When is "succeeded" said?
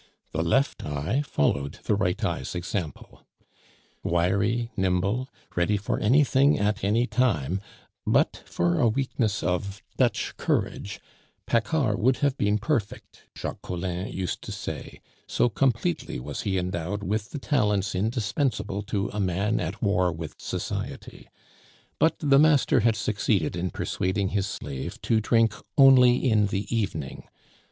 22.95-23.55